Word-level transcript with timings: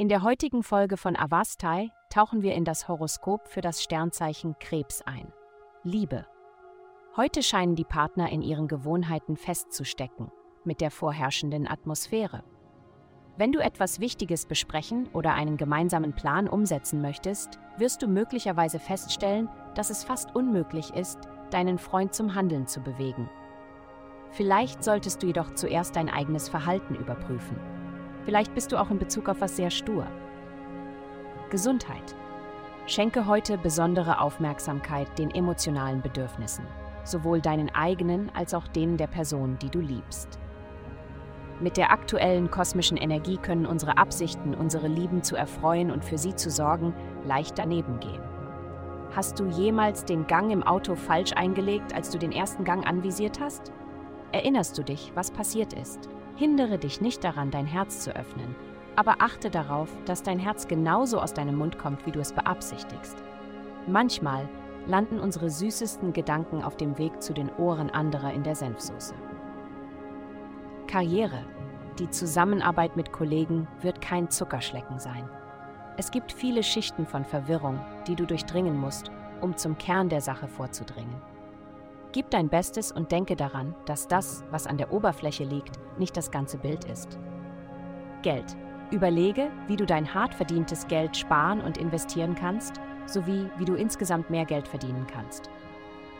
In 0.00 0.08
der 0.08 0.22
heutigen 0.22 0.62
Folge 0.62 0.96
von 0.96 1.14
Avastai 1.14 1.90
tauchen 2.08 2.40
wir 2.40 2.54
in 2.54 2.64
das 2.64 2.88
Horoskop 2.88 3.46
für 3.48 3.60
das 3.60 3.82
Sternzeichen 3.82 4.58
Krebs 4.58 5.02
ein. 5.02 5.30
Liebe. 5.82 6.24
Heute 7.18 7.42
scheinen 7.42 7.74
die 7.74 7.84
Partner 7.84 8.32
in 8.32 8.40
ihren 8.40 8.66
Gewohnheiten 8.66 9.36
festzustecken, 9.36 10.32
mit 10.64 10.80
der 10.80 10.90
vorherrschenden 10.90 11.68
Atmosphäre. 11.68 12.44
Wenn 13.36 13.52
du 13.52 13.58
etwas 13.58 14.00
Wichtiges 14.00 14.46
besprechen 14.46 15.06
oder 15.12 15.34
einen 15.34 15.58
gemeinsamen 15.58 16.14
Plan 16.14 16.48
umsetzen 16.48 17.02
möchtest, 17.02 17.58
wirst 17.76 18.00
du 18.00 18.08
möglicherweise 18.08 18.78
feststellen, 18.78 19.50
dass 19.74 19.90
es 19.90 20.02
fast 20.02 20.34
unmöglich 20.34 20.94
ist, 20.94 21.18
deinen 21.50 21.76
Freund 21.76 22.14
zum 22.14 22.34
Handeln 22.34 22.66
zu 22.66 22.80
bewegen. 22.80 23.28
Vielleicht 24.30 24.82
solltest 24.82 25.22
du 25.22 25.26
jedoch 25.26 25.52
zuerst 25.56 25.94
dein 25.94 26.08
eigenes 26.08 26.48
Verhalten 26.48 26.94
überprüfen. 26.94 27.79
Vielleicht 28.24 28.54
bist 28.54 28.72
du 28.72 28.76
auch 28.76 28.90
in 28.90 28.98
Bezug 28.98 29.28
auf 29.28 29.40
was 29.40 29.56
sehr 29.56 29.70
stur. 29.70 30.06
Gesundheit. 31.50 32.14
Schenke 32.86 33.26
heute 33.26 33.56
besondere 33.56 34.20
Aufmerksamkeit 34.20 35.18
den 35.18 35.30
emotionalen 35.30 36.02
Bedürfnissen, 36.02 36.64
sowohl 37.04 37.40
deinen 37.40 37.74
eigenen 37.74 38.30
als 38.34 38.54
auch 38.54 38.66
denen 38.68 38.96
der 38.96 39.06
Person, 39.06 39.58
die 39.60 39.70
du 39.70 39.80
liebst. 39.80 40.38
Mit 41.60 41.76
der 41.76 41.92
aktuellen 41.92 42.50
kosmischen 42.50 42.96
Energie 42.96 43.36
können 43.36 43.66
unsere 43.66 43.98
Absichten, 43.98 44.54
unsere 44.54 44.88
Lieben 44.88 45.22
zu 45.22 45.36
erfreuen 45.36 45.90
und 45.90 46.04
für 46.04 46.16
sie 46.16 46.34
zu 46.34 46.50
sorgen, 46.50 46.94
leicht 47.26 47.58
daneben 47.58 48.00
gehen. 48.00 48.22
Hast 49.14 49.38
du 49.38 49.46
jemals 49.46 50.04
den 50.04 50.26
Gang 50.26 50.50
im 50.52 50.62
Auto 50.62 50.94
falsch 50.94 51.32
eingelegt, 51.32 51.94
als 51.94 52.10
du 52.10 52.18
den 52.18 52.32
ersten 52.32 52.64
Gang 52.64 52.86
anvisiert 52.86 53.40
hast? 53.40 53.72
Erinnerst 54.32 54.78
du 54.78 54.82
dich, 54.82 55.12
was 55.14 55.30
passiert 55.30 55.72
ist? 55.72 56.08
Hindere 56.40 56.78
dich 56.78 57.02
nicht 57.02 57.22
daran, 57.22 57.50
dein 57.50 57.66
Herz 57.66 58.00
zu 58.00 58.16
öffnen, 58.16 58.56
aber 58.96 59.16
achte 59.18 59.50
darauf, 59.50 59.90
dass 60.06 60.22
dein 60.22 60.38
Herz 60.38 60.66
genauso 60.66 61.20
aus 61.20 61.34
deinem 61.34 61.56
Mund 61.56 61.78
kommt, 61.78 62.06
wie 62.06 62.12
du 62.12 62.18
es 62.18 62.32
beabsichtigst. 62.32 63.22
Manchmal 63.86 64.48
landen 64.86 65.20
unsere 65.20 65.50
süßesten 65.50 66.14
Gedanken 66.14 66.62
auf 66.62 66.78
dem 66.78 66.96
Weg 66.96 67.20
zu 67.20 67.34
den 67.34 67.50
Ohren 67.56 67.90
anderer 67.90 68.32
in 68.32 68.42
der 68.42 68.54
Senfsoße. 68.54 69.14
Karriere. 70.86 71.44
Die 71.98 72.08
Zusammenarbeit 72.08 72.96
mit 72.96 73.12
Kollegen 73.12 73.68
wird 73.82 74.00
kein 74.00 74.30
Zuckerschlecken 74.30 74.98
sein. 74.98 75.28
Es 75.98 76.10
gibt 76.10 76.32
viele 76.32 76.62
Schichten 76.62 77.04
von 77.04 77.26
Verwirrung, 77.26 77.78
die 78.06 78.16
du 78.16 78.24
durchdringen 78.24 78.78
musst, 78.78 79.10
um 79.42 79.58
zum 79.58 79.76
Kern 79.76 80.08
der 80.08 80.22
Sache 80.22 80.48
vorzudringen. 80.48 81.20
Gib 82.12 82.28
dein 82.30 82.48
Bestes 82.48 82.90
und 82.90 83.12
denke 83.12 83.36
daran, 83.36 83.76
dass 83.86 84.08
das, 84.08 84.42
was 84.50 84.66
an 84.66 84.78
der 84.78 84.92
Oberfläche 84.92 85.44
liegt, 85.44 85.78
nicht 85.96 86.16
das 86.16 86.32
ganze 86.32 86.58
Bild 86.58 86.84
ist. 86.86 87.20
Geld. 88.22 88.56
Überlege, 88.90 89.48
wie 89.68 89.76
du 89.76 89.86
dein 89.86 90.12
hart 90.12 90.34
verdientes 90.34 90.88
Geld 90.88 91.16
sparen 91.16 91.60
und 91.60 91.78
investieren 91.78 92.34
kannst, 92.34 92.80
sowie 93.06 93.48
wie 93.58 93.64
du 93.64 93.74
insgesamt 93.74 94.28
mehr 94.28 94.44
Geld 94.44 94.66
verdienen 94.66 95.06
kannst. 95.06 95.50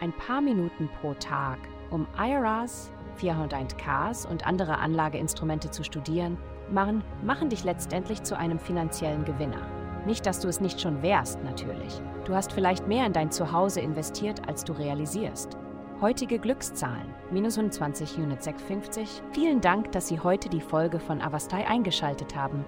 Ein 0.00 0.12
paar 0.12 0.40
Minuten 0.40 0.88
pro 1.00 1.14
Tag, 1.14 1.58
um 1.90 2.06
IRAs, 2.16 2.92
401ks 3.20 4.24
und 4.28 4.46
andere 4.46 4.78
Anlageinstrumente 4.78 5.72
zu 5.72 5.82
studieren, 5.82 6.38
machen, 6.70 7.02
machen 7.24 7.48
dich 7.48 7.64
letztendlich 7.64 8.22
zu 8.22 8.38
einem 8.38 8.60
finanziellen 8.60 9.24
Gewinner. 9.24 9.66
Nicht, 10.06 10.26
dass 10.26 10.38
du 10.38 10.46
es 10.46 10.60
nicht 10.60 10.80
schon 10.80 11.02
wärst, 11.02 11.42
natürlich. 11.42 12.00
Du 12.24 12.34
hast 12.34 12.52
vielleicht 12.52 12.86
mehr 12.86 13.06
in 13.06 13.12
dein 13.12 13.32
Zuhause 13.32 13.80
investiert, 13.80 14.48
als 14.48 14.64
du 14.64 14.72
realisierst. 14.72 15.58
Heutige 16.02 16.40
Glückszahlen, 16.40 17.14
minus 17.30 17.56
120 17.56 18.18
Unit 18.18 18.42
650. 18.42 19.22
Vielen 19.30 19.60
Dank, 19.60 19.92
dass 19.92 20.08
Sie 20.08 20.18
heute 20.18 20.48
die 20.48 20.60
Folge 20.60 20.98
von 20.98 21.22
Avastai 21.22 21.64
eingeschaltet 21.68 22.34
haben. 22.34 22.64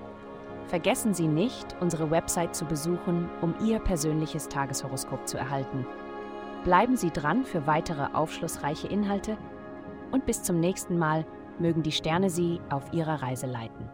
Vergessen 0.68 1.14
Sie 1.14 1.26
nicht, 1.26 1.74
unsere 1.80 2.12
Website 2.12 2.54
zu 2.54 2.64
besuchen, 2.64 3.28
um 3.42 3.52
Ihr 3.66 3.80
persönliches 3.80 4.46
Tageshoroskop 4.46 5.26
zu 5.26 5.36
erhalten. 5.36 5.84
Bleiben 6.62 6.96
Sie 6.96 7.10
dran 7.10 7.44
für 7.44 7.66
weitere 7.66 8.06
aufschlussreiche 8.14 8.86
Inhalte 8.86 9.36
und 10.12 10.26
bis 10.26 10.44
zum 10.44 10.60
nächsten 10.60 10.96
Mal 10.96 11.26
mögen 11.58 11.82
die 11.82 11.90
Sterne 11.90 12.30
Sie 12.30 12.60
auf 12.70 12.92
Ihrer 12.92 13.20
Reise 13.20 13.48
leiten. 13.48 13.90